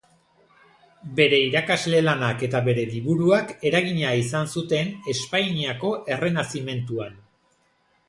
Bere 1.19 1.41
irakasle-lanak 1.49 2.41
eta 2.49 2.63
bere 2.69 2.87
liburuak 2.95 3.55
eragina 3.73 4.17
izan 4.25 4.53
zuten 4.57 4.93
Espainiako 5.17 5.97
Errenazimentuan. 6.19 7.27